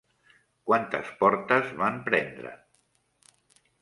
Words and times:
Quantes 0.69 1.11
portes 1.21 1.69
van 1.85 2.01
prendre? 2.11 2.55